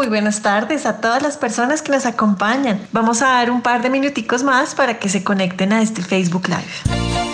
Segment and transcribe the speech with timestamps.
[0.00, 2.80] Muy buenas tardes a todas las personas que nos acompañan.
[2.90, 6.48] Vamos a dar un par de minuticos más para que se conecten a este Facebook
[6.48, 7.29] Live.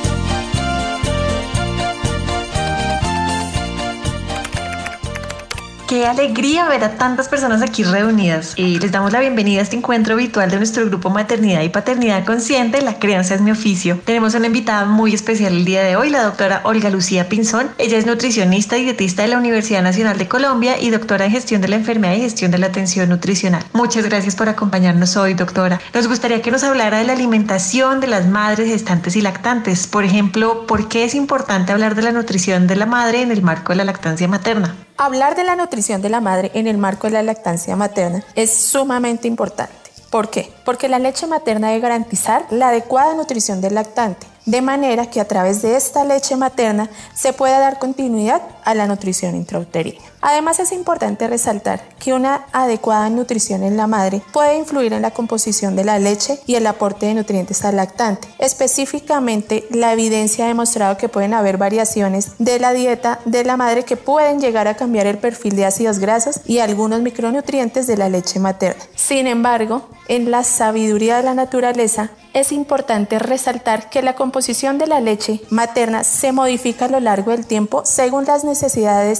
[5.87, 8.55] Qué alegría ver a tantas personas aquí reunidas.
[8.57, 12.25] Y les damos la bienvenida a este encuentro virtual de nuestro grupo Maternidad y Paternidad
[12.25, 12.83] Consciente.
[12.83, 14.01] La crianza es mi oficio.
[14.05, 17.71] Tenemos una invitada muy especial el día de hoy, la doctora Olga Lucía Pinzón.
[17.79, 21.61] Ella es nutricionista y dietista de la Universidad Nacional de Colombia y doctora en gestión
[21.61, 23.63] de la enfermedad y gestión de la atención nutricional.
[23.73, 25.81] Muchas gracias por acompañarnos hoy, doctora.
[25.95, 29.87] Nos gustaría que nos hablara de la alimentación de las madres gestantes y lactantes.
[29.87, 33.43] Por ejemplo, ¿por qué es importante hablar de la nutrición de la madre en el
[33.43, 34.75] marco de la lactancia materna?
[34.99, 38.51] Hablar de la nutrición de la madre en el marco de la lactancia materna es
[38.51, 39.75] sumamente importante.
[40.09, 40.51] ¿Por qué?
[40.65, 45.29] Porque la leche materna debe garantizar la adecuada nutrición del lactante de manera que a
[45.29, 50.01] través de esta leche materna se pueda dar continuidad a la nutrición intrauterina.
[50.21, 55.13] Además es importante resaltar que una adecuada nutrición en la madre puede influir en la
[55.13, 58.27] composición de la leche y el aporte de nutrientes al lactante.
[58.39, 63.85] Específicamente, la evidencia ha demostrado que pueden haber variaciones de la dieta de la madre
[63.85, 68.09] que pueden llegar a cambiar el perfil de ácidos grasos y algunos micronutrientes de la
[68.09, 68.83] leche materna.
[68.97, 74.87] Sin embargo, en la sabiduría de la naturaleza, es importante resaltar que la composición de
[74.87, 78.56] la leche materna se modifica a lo largo del tiempo según las necesidades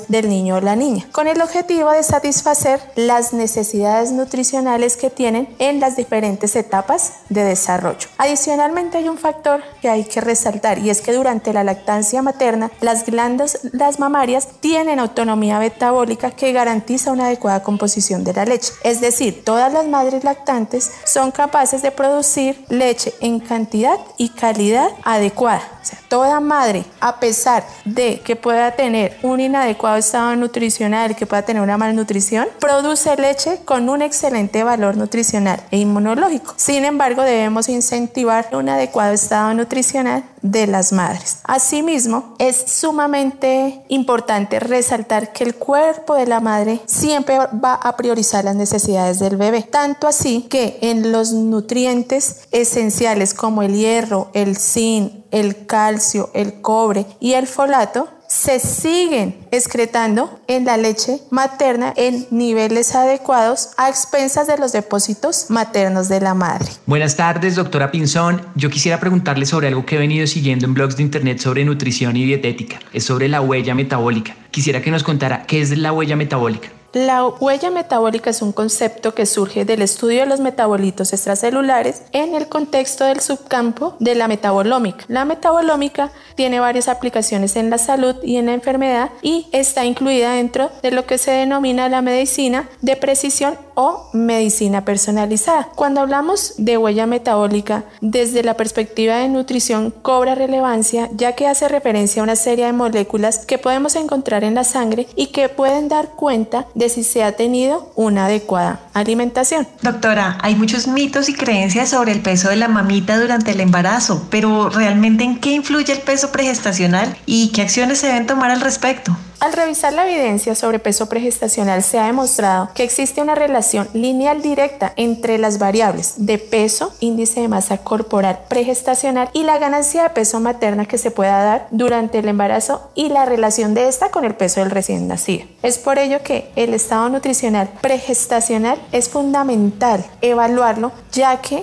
[0.09, 5.55] del niño o la niña, con el objetivo de satisfacer las necesidades nutricionales que tienen
[5.59, 8.09] en las diferentes etapas de desarrollo.
[8.19, 12.71] Adicionalmente hay un factor que hay que resaltar y es que durante la lactancia materna
[12.81, 18.73] las glándulas mamarias tienen autonomía metabólica que garantiza una adecuada composición de la leche.
[18.85, 24.89] Es decir, todas las madres lactantes son capaces de producir leche en cantidad y calidad
[25.05, 25.63] adecuada.
[25.83, 31.27] O sea, toda madre, a pesar de que pueda tener un inadecuado estado nutricional, que
[31.27, 36.55] pueda tener una malnutrición, produce leche con un excelente valor nutricional e inmunológico.
[36.57, 41.39] Sin embargo, debemos incentivar un adecuado estado nutricional de las madres.
[41.45, 48.45] Asimismo, es sumamente importante resaltar que el cuerpo de la madre siempre va a priorizar
[48.45, 54.57] las necesidades del bebé, tanto así que en los nutrientes esenciales como el hierro, el
[54.57, 61.95] zinc, el calcio, el cobre y el folato se siguen excretando en la leche materna
[61.97, 66.69] en niveles adecuados a expensas de los depósitos maternos de la madre.
[66.85, 68.43] Buenas tardes, doctora Pinzón.
[68.55, 72.15] Yo quisiera preguntarle sobre algo que he venido siguiendo en blogs de internet sobre nutrición
[72.17, 72.79] y dietética.
[72.93, 74.37] Es sobre la huella metabólica.
[74.51, 76.69] Quisiera que nos contara qué es la huella metabólica.
[76.97, 82.35] La huella metabólica es un concepto que surge del estudio de los metabolitos extracelulares en
[82.35, 85.05] el contexto del subcampo de la metabolómica.
[85.09, 90.33] La metabolómica tiene varias aplicaciones en la salud y en la enfermedad y está incluida
[90.33, 95.69] dentro de lo que se denomina la medicina de precisión o medicina personalizada.
[95.75, 101.69] Cuando hablamos de huella metabólica desde la perspectiva de nutrición cobra relevancia ya que hace
[101.69, 105.89] referencia a una serie de moléculas que podemos encontrar en la sangre y que pueden
[105.89, 109.69] dar cuenta de si se ha tenido una adecuada alimentación.
[109.83, 114.27] Doctora, hay muchos mitos y creencias sobre el peso de la mamita durante el embarazo,
[114.31, 118.61] pero ¿realmente en qué influye el peso pregestacional y qué acciones se deben tomar al
[118.61, 119.17] respecto?
[119.39, 124.41] Al revisar la evidencia sobre peso pregestacional se ha demostrado que existe una relación lineal
[124.41, 130.11] directa entre las variables de peso, índice de masa corporal pregestacional y la ganancia de
[130.11, 134.25] peso materna que se pueda dar durante el embarazo y la relación de esta con
[134.25, 135.45] el peso del recién nacido.
[135.63, 141.63] Es por ello que el estado nutricional pregestacional es fundamental evaluarlo ya que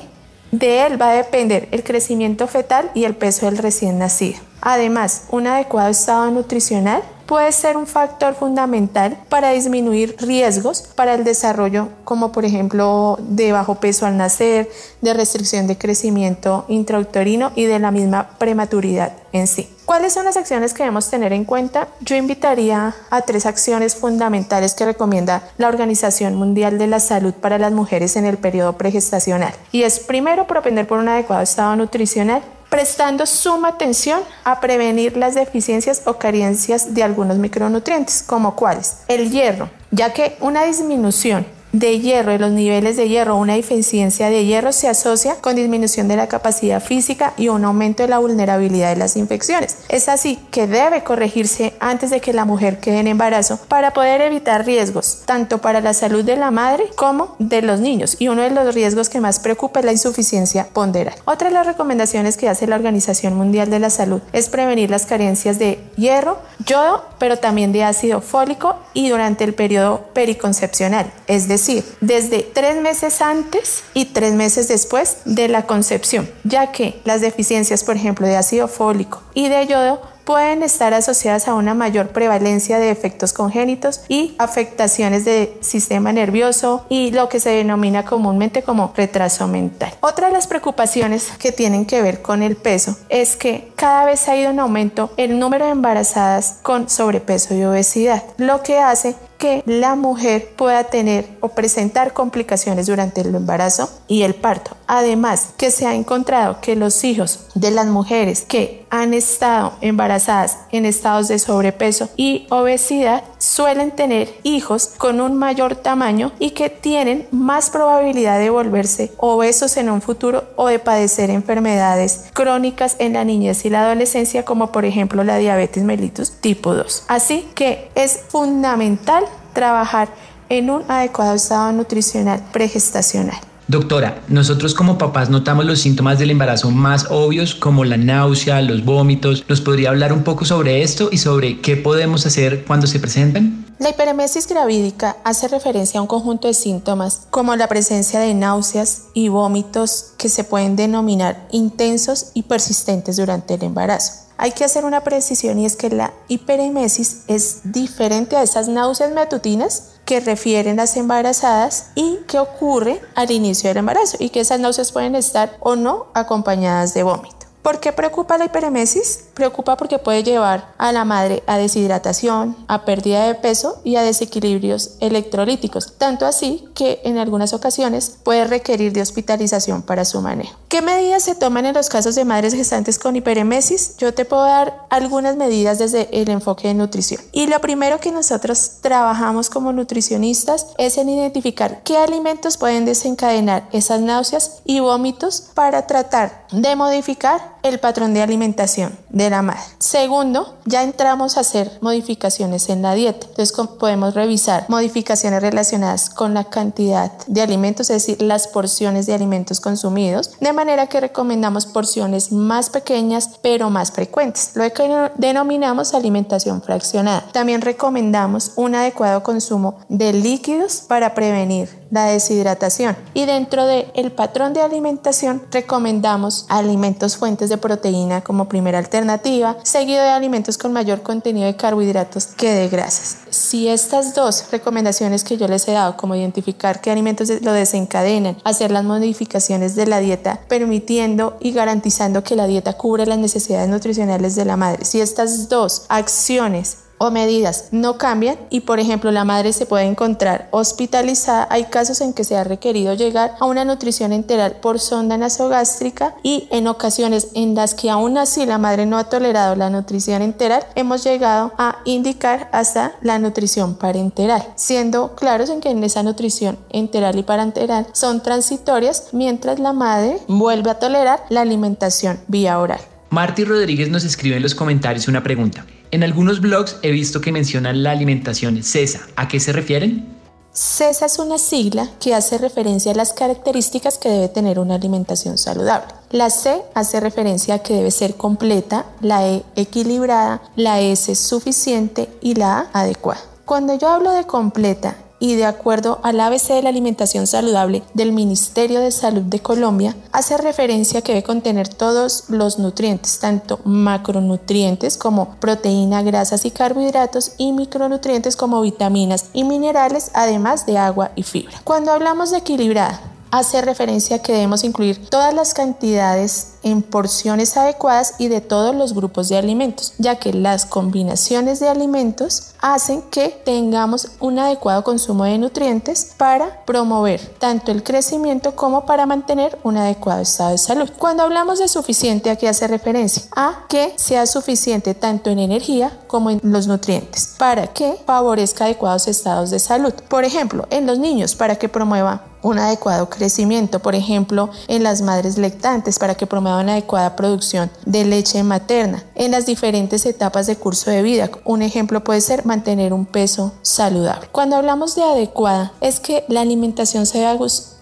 [0.52, 4.40] de él va a depender el crecimiento fetal y el peso del recién nacido.
[4.62, 11.24] Además, un adecuado estado nutricional puede ser un factor fundamental para disminuir riesgos para el
[11.24, 14.70] desarrollo, como por ejemplo de bajo peso al nacer,
[15.02, 19.70] de restricción de crecimiento intrauterino y de la misma prematuridad en sí.
[19.86, 21.90] ¿Cuáles son las acciones que debemos tener en cuenta?
[22.00, 27.58] Yo invitaría a tres acciones fundamentales que recomienda la Organización Mundial de la Salud para
[27.58, 29.54] las mujeres en el periodo pregestacional.
[29.74, 32.42] Y es primero propender por un adecuado estado nutricional,
[32.74, 39.30] prestando suma atención a prevenir las deficiencias o carencias de algunos micronutrientes, como cuáles, el
[39.30, 44.46] hierro, ya que una disminución de hierro, de los niveles de hierro, una deficiencia de
[44.46, 48.92] hierro se asocia con disminución de la capacidad física y un aumento de la vulnerabilidad
[48.92, 49.78] de las infecciones.
[49.90, 54.22] Es así que debe corregirse antes de que la mujer quede en embarazo para poder
[54.22, 58.18] evitar riesgos, tanto para la salud de la madre como de los niños.
[58.20, 61.16] Y uno de los riesgos que más preocupa es la insuficiencia ponderal.
[61.26, 65.08] Otra de las recomendaciones que hace la Organización Mundial de la Salud es prevenir las
[65.08, 66.38] carencias de hierro,
[66.68, 72.42] yodo, pero también de ácido fólico y durante el periodo periconcepcional, es decir, decir, desde
[72.42, 77.96] tres meses antes y tres meses después de la concepción, ya que las deficiencias, por
[77.96, 82.92] ejemplo, de ácido fólico y de yodo pueden estar asociadas a una mayor prevalencia de
[82.92, 89.48] efectos congénitos y afectaciones del sistema nervioso y lo que se denomina comúnmente como retraso
[89.48, 89.94] mental.
[90.02, 94.28] Otra de las preocupaciones que tienen que ver con el peso es que cada vez
[94.28, 99.16] ha ido en aumento el número de embarazadas con sobrepeso y obesidad, lo que hace
[99.44, 104.78] que la mujer pueda tener o presentar complicaciones durante el embarazo y el parto.
[104.88, 110.60] Además, que se ha encontrado que los hijos de las mujeres que han estado embarazadas
[110.72, 116.70] en estados de sobrepeso y obesidad suelen tener hijos con un mayor tamaño y que
[116.70, 123.14] tienen más probabilidad de volverse obesos en un futuro o de padecer enfermedades crónicas en
[123.14, 127.06] la niñez y la adolescencia como por ejemplo la diabetes mellitus tipo 2.
[127.08, 130.10] Así que es fundamental trabajar
[130.50, 133.40] en un adecuado estado nutricional pregestacional.
[133.68, 138.84] Doctora, nosotros como papás notamos los síntomas del embarazo más obvios como la náusea, los
[138.84, 139.46] vómitos.
[139.48, 143.66] ¿Nos podría hablar un poco sobre esto y sobre qué podemos hacer cuando se presentan?
[143.80, 149.04] La hiperemesis gravídica hace referencia a un conjunto de síntomas como la presencia de náuseas
[149.14, 154.24] y vómitos que se pueden denominar intensos y persistentes durante el embarazo.
[154.38, 159.14] Hay que hacer una precisión y es que la hiperemesis es diferente a esas náuseas
[159.14, 164.60] matutinas que refieren las embarazadas y que ocurre al inicio del embarazo y que esas
[164.60, 167.44] náuseas pueden estar o no acompañadas de vómito.
[167.62, 169.26] ¿Por qué preocupa la hiperemesis?
[169.34, 174.04] Preocupa porque puede llevar a la madre a deshidratación, a pérdida de peso y a
[174.04, 180.56] desequilibrios electrolíticos, tanto así que en algunas ocasiones puede requerir de hospitalización para su manejo.
[180.70, 183.98] ¿Qué medidas se toman en los casos de madres gestantes con hiperemesis?
[183.98, 187.22] Yo te puedo dar algunas medidas desde el enfoque de nutrición.
[187.32, 193.68] Y lo primero que nosotros trabajamos como nutricionistas es en identificar qué alimentos pueden desencadenar
[193.72, 198.98] esas náuseas y vómitos para tratar de modificar el patrón de alimentación
[199.30, 199.62] la madre.
[199.80, 203.28] Segundo, ya entramos a hacer modificaciones en la dieta.
[203.28, 209.14] Entonces podemos revisar modificaciones relacionadas con la cantidad de alimentos, es decir, las porciones de
[209.14, 215.94] alimentos consumidos, de manera que recomendamos porciones más pequeñas pero más frecuentes, lo que denominamos
[215.94, 217.26] alimentación fraccionada.
[217.32, 222.98] También recomendamos un adecuado consumo de líquidos para prevenir la deshidratación.
[223.14, 229.58] Y dentro del el patrón de alimentación recomendamos alimentos fuentes de proteína como primera alternativa,
[229.64, 233.18] seguido de alimentos con mayor contenido de carbohidratos que de grasas.
[233.30, 238.38] Si estas dos recomendaciones que yo les he dado, como identificar qué alimentos lo desencadenan,
[238.44, 243.70] hacer las modificaciones de la dieta, permitiendo y garantizando que la dieta cubre las necesidades
[243.70, 249.12] nutricionales de la madre, si estas dos acciones o medidas no cambian y por ejemplo
[249.12, 253.46] la madre se puede encontrar hospitalizada, hay casos en que se ha requerido llegar a
[253.46, 258.58] una nutrición enteral por sonda nasogástrica y en ocasiones en las que aún así la
[258.58, 264.42] madre no ha tolerado la nutrición enteral, hemos llegado a indicar hasta la nutrición parenteral,
[264.56, 270.20] siendo claros en que en esa nutrición enteral y parenteral son transitorias mientras la madre
[270.30, 272.80] vuelve a tolerar la alimentación vía oral.
[273.10, 275.66] Marty Rodríguez nos escribe en los comentarios una pregunta.
[275.94, 279.02] En algunos blogs he visto que mencionan la alimentación CESA.
[279.16, 280.08] ¿A qué se refieren?
[280.52, 285.38] CESA es una sigla que hace referencia a las características que debe tener una alimentación
[285.38, 285.94] saludable.
[286.10, 292.10] La C hace referencia a que debe ser completa, la E equilibrada, la S suficiente
[292.22, 293.22] y la A adecuada.
[293.46, 298.12] Cuando yo hablo de completa y de acuerdo al ABC de la alimentación saludable del
[298.12, 304.98] Ministerio de Salud de Colombia, hace referencia que debe contener todos los nutrientes, tanto macronutrientes
[304.98, 311.24] como proteína, grasas y carbohidratos y micronutrientes como vitaminas y minerales, además de agua y
[311.24, 311.54] fibra.
[311.64, 313.00] Cuando hablamos de equilibrada,
[313.34, 318.76] hace referencia a que debemos incluir todas las cantidades en porciones adecuadas y de todos
[318.76, 324.84] los grupos de alimentos, ya que las combinaciones de alimentos hacen que tengamos un adecuado
[324.84, 330.60] consumo de nutrientes para promover tanto el crecimiento como para mantener un adecuado estado de
[330.60, 330.92] salud.
[331.00, 336.30] Cuando hablamos de suficiente, aquí hace referencia a que sea suficiente tanto en energía como
[336.30, 339.94] en los nutrientes para que favorezca adecuados estados de salud.
[340.08, 345.02] Por ejemplo, en los niños, para que promueva un adecuado crecimiento, por ejemplo, en las
[345.02, 350.46] madres lactantes para que promueva una adecuada producción de leche materna, en las diferentes etapas
[350.46, 351.30] de curso de vida.
[351.46, 354.28] Un ejemplo puede ser mantener un peso saludable.
[354.32, 357.32] Cuando hablamos de adecuada, es que la alimentación se debe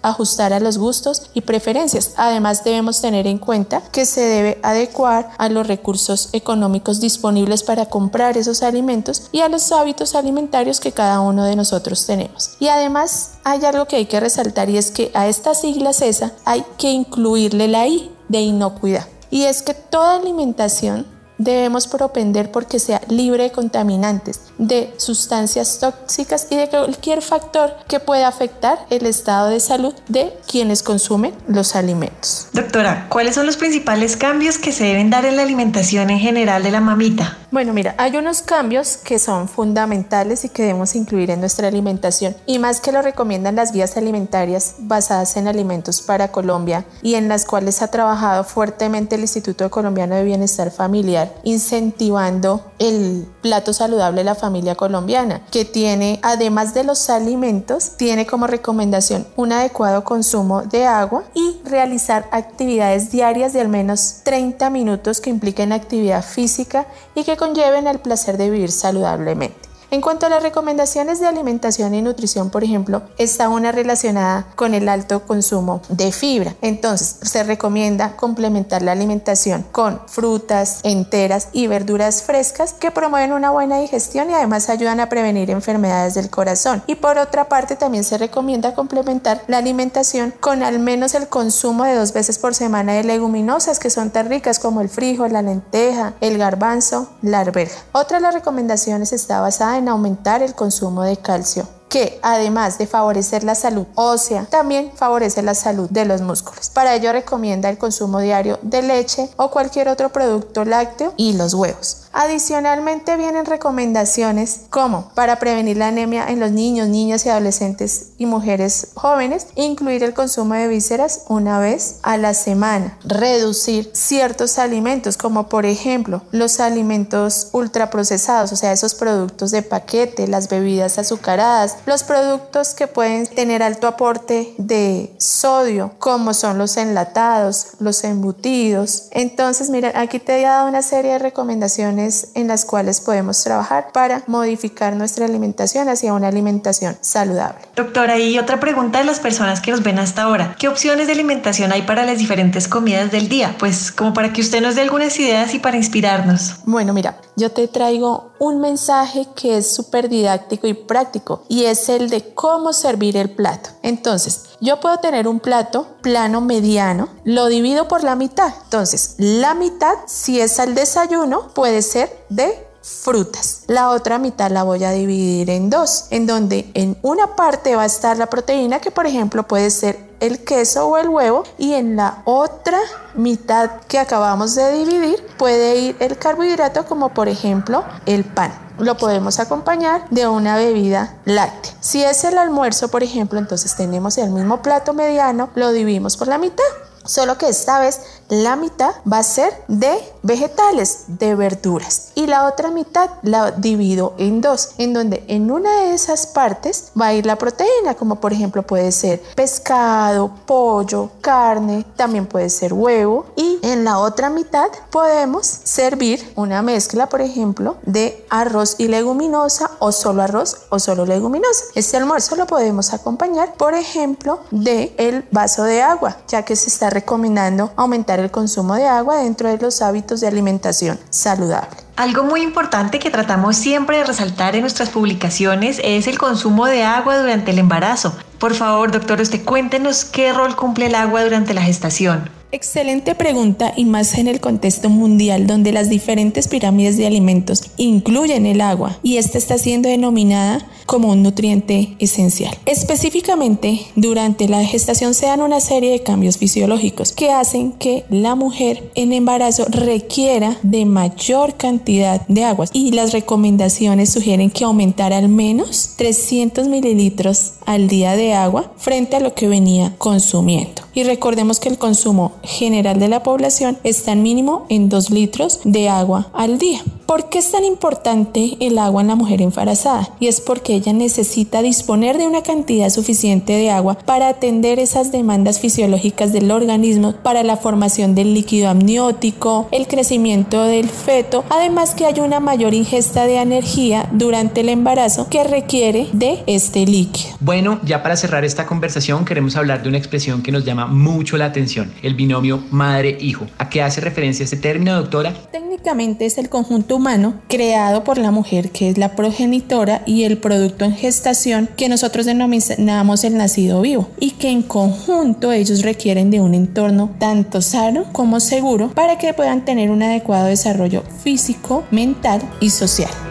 [0.02, 2.14] ajustar a los gustos y preferencias.
[2.18, 7.88] Además, debemos tener en cuenta que se debe adecuar a los recursos económicos disponibles para
[7.88, 12.52] comprar esos alimentos y a los hábitos alimentarios que cada uno de nosotros tenemos.
[12.60, 16.32] Y además, hay algo que hay que resaltar y es que a estas siglas ESA
[16.46, 19.08] hay que incluirle la I de inocuidad.
[19.30, 21.06] Y es que toda alimentación
[21.44, 28.00] debemos propender porque sea libre de contaminantes, de sustancias tóxicas y de cualquier factor que
[28.00, 32.48] pueda afectar el estado de salud de quienes consumen los alimentos.
[32.54, 36.64] Doctora, ¿cuáles son los principales cambios que se deben dar en la alimentación en general
[36.64, 37.38] de la mamita?
[37.52, 42.34] Bueno, mira, hay unos cambios que son fundamentales y que debemos incluir en nuestra alimentación.
[42.46, 47.28] Y más que lo recomiendan las guías alimentarias basadas en alimentos para Colombia y en
[47.28, 54.22] las cuales ha trabajado fuertemente el Instituto Colombiano de Bienestar Familiar, incentivando el plato saludable
[54.22, 60.06] de la familia colombiana, que tiene, además de los alimentos, tiene como recomendación un adecuado
[60.06, 66.24] consumo de agua y realizar actividades diarias de al menos 30 minutos que impliquen actividad
[66.24, 69.71] física y que conlleven el placer de vivir saludablemente.
[69.94, 74.74] En cuanto a las recomendaciones de alimentación y nutrición, por ejemplo, está una relacionada con
[74.74, 76.56] el alto consumo de fibra.
[76.62, 83.52] Entonces, se recomienda complementar la alimentación con frutas enteras y verduras frescas que promueven una
[83.52, 86.82] buena digestión y además ayudan a prevenir enfermedades del corazón.
[86.88, 91.84] Y por otra parte, también se recomienda complementar la alimentación con al menos el consumo
[91.84, 95.42] de dos veces por semana de leguminosas que son tan ricas como el frijol, la
[95.42, 97.78] lenteja, el garbanzo, la arveja.
[97.92, 102.78] Otra de las recomendaciones está basada en en aumentar el consumo de calcio que además
[102.78, 106.70] de favorecer la salud ósea, también favorece la salud de los músculos.
[106.70, 111.54] Para ello recomienda el consumo diario de leche o cualquier otro producto lácteo y los
[111.54, 112.04] huevos.
[112.14, 118.26] Adicionalmente vienen recomendaciones como para prevenir la anemia en los niños, niñas y adolescentes y
[118.26, 125.18] mujeres jóvenes, incluir el consumo de vísceras una vez a la semana, reducir ciertos alimentos
[125.18, 131.78] como por ejemplo los alimentos ultraprocesados, o sea, esos productos de paquete, las bebidas azucaradas,
[131.86, 139.08] los productos que pueden tener alto aporte de sodio, como son los enlatados, los embutidos.
[139.12, 142.01] Entonces, mira, aquí te he dado una serie de recomendaciones
[142.34, 147.60] en las cuales podemos trabajar para modificar nuestra alimentación hacia una alimentación saludable.
[147.76, 150.56] Doctora, y otra pregunta de las personas que nos ven hasta ahora.
[150.60, 153.56] ¿Qué opciones de alimentación hay para las diferentes comidas del día?
[153.60, 156.56] Pues como para que usted nos dé algunas ideas y para inspirarnos.
[156.66, 161.90] Bueno, mira, yo te traigo un mensaje que es súper didáctico y práctico y es
[161.90, 163.70] el de cómo servir el plato.
[163.84, 168.54] Entonces, yo puedo tener un plato plano mediano, lo divido por la mitad.
[168.64, 173.64] Entonces, la mitad, si es al desayuno, puede ser de frutas.
[173.68, 177.84] La otra mitad la voy a dividir en dos, en donde en una parte va
[177.84, 181.74] a estar la proteína que por ejemplo puede ser el queso o el huevo y
[181.74, 182.80] en la otra
[183.16, 188.54] mitad que acabamos de dividir puede ir el carbohidrato como por ejemplo el pan.
[188.78, 191.74] Lo podemos acompañar de una bebida láctea.
[191.82, 196.28] Si es el almuerzo, por ejemplo, entonces tenemos el mismo plato mediano, lo dividimos por
[196.28, 196.64] la mitad
[197.04, 198.00] Solo que esta vez
[198.32, 199.92] la mitad va a ser de
[200.24, 202.14] vegetales, de verduras.
[202.16, 206.94] Y la otra mitad la divido en dos, en donde en una de esas partes
[207.00, 212.50] va a ir la proteína, como por ejemplo puede ser pescado, pollo, carne, también puede
[212.50, 213.26] ser huevo.
[213.36, 219.72] Y en la otra mitad podemos servir una mezcla, por ejemplo, de arroz y leguminosa
[219.80, 221.66] o solo arroz o solo leguminosa.
[221.76, 226.70] Este almuerzo lo podemos acompañar, por ejemplo, de el vaso de agua, ya que se
[226.70, 231.78] está recomendando aumentar el consumo de agua dentro de los hábitos de alimentación saludable.
[231.96, 236.84] Algo muy importante que tratamos siempre de resaltar en nuestras publicaciones es el consumo de
[236.84, 238.16] agua durante el embarazo.
[238.40, 242.30] Por favor, doctor, usted cuéntenos qué rol cumple el agua durante la gestación.
[242.54, 248.46] Excelente pregunta y más en el contexto mundial donde las diferentes pirámides de alimentos incluyen
[248.46, 252.58] el agua y esta está siendo denominada como un nutriente esencial.
[252.66, 258.36] Específicamente, durante la gestación se dan una serie de cambios fisiológicos que hacen que la
[258.36, 265.14] mujer en embarazo requiera de mayor cantidad de agua y las recomendaciones sugieren que aumentar
[265.14, 270.82] al menos 300 mililitros al día de agua frente a lo que venía consumiendo.
[270.94, 275.60] Y recordemos que el consumo general de la población está en mínimo en 2 litros
[275.64, 276.84] de agua al día.
[277.12, 280.08] ¿Por qué es tan importante el agua en la mujer embarazada?
[280.22, 285.12] Y es porque ella necesita disponer de una cantidad suficiente de agua para atender esas
[285.12, 291.96] demandas fisiológicas del organismo para la formación del líquido amniótico, el crecimiento del feto, además
[291.96, 297.36] que hay una mayor ingesta de energía durante el embarazo que requiere de este líquido.
[297.42, 301.36] Bueno, ya para cerrar esta conversación queremos hablar de una expresión que nos llama mucho
[301.36, 303.48] la atención, el binomio madre-hijo.
[303.58, 305.34] ¿A qué hace referencia este término, doctora?
[305.52, 310.38] Técnicamente es el conjunto humano creado por la mujer que es la progenitora y el
[310.38, 316.30] producto en gestación que nosotros denominamos el nacido vivo y que en conjunto ellos requieren
[316.30, 321.86] de un entorno tanto sano como seguro para que puedan tener un adecuado desarrollo físico,
[321.90, 323.31] mental y social.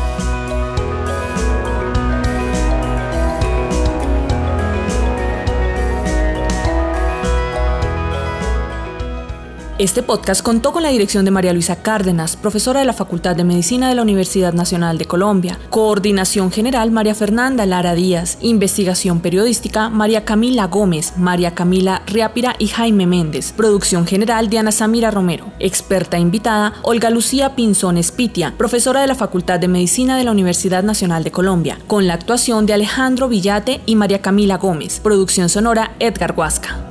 [9.81, 13.43] Este podcast contó con la dirección de María Luisa Cárdenas, profesora de la Facultad de
[13.43, 15.57] Medicina de la Universidad Nacional de Colombia.
[15.71, 18.37] Coordinación General María Fernanda Lara Díaz.
[18.41, 23.53] Investigación periodística María Camila Gómez, María Camila Riápira y Jaime Méndez.
[23.53, 25.51] Producción General Diana Samira Romero.
[25.57, 30.83] Experta invitada Olga Lucía Pinzón Espitia, profesora de la Facultad de Medicina de la Universidad
[30.83, 31.79] Nacional de Colombia.
[31.87, 34.99] Con la actuación de Alejandro Villate y María Camila Gómez.
[34.99, 36.90] Producción sonora Edgar Huasca.